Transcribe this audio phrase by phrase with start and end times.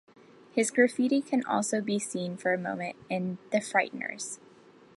[0.51, 4.39] His graffiti can also be seen for a moment in "The Frighteners".